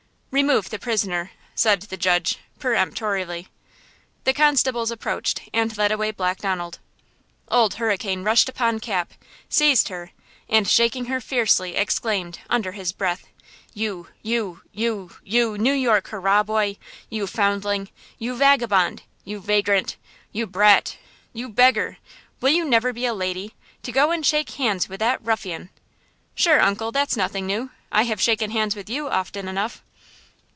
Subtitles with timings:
[0.33, 3.49] "Remove the prisoner," said the judge, peremptorily.
[4.23, 6.79] The constables approached and led away Black Donald.
[7.49, 9.11] Old Hurricane rushed upon Cap,
[9.49, 10.11] seized her,
[10.47, 13.27] and, shaking her fiercely, exclaimed, under his breath:
[13.73, 16.77] "You–you–you–you New York hurrah boy!
[17.09, 17.89] You foundling!
[18.17, 19.03] You vagabond!
[19.25, 19.97] You vagrant!
[20.31, 20.95] You brat!
[21.33, 21.97] You beggar!
[22.39, 23.53] Will you never be a lady?
[23.83, 25.71] To go and shake hands with that ruffian!"
[26.35, 29.83] "Sure, uncle, that's nothing new; I have shaken hands with you often enough!"